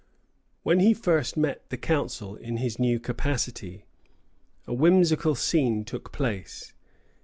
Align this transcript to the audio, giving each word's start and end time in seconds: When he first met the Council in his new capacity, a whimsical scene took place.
When 0.63 0.79
he 0.79 0.95
first 0.95 1.37
met 1.37 1.69
the 1.69 1.77
Council 1.77 2.35
in 2.35 2.57
his 2.57 2.79
new 2.79 2.99
capacity, 2.99 3.85
a 4.65 4.73
whimsical 4.73 5.35
scene 5.35 5.85
took 5.85 6.11
place. 6.11 6.73